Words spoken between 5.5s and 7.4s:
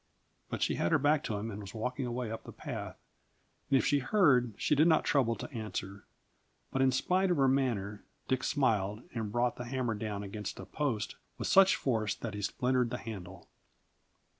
answer. But in spite of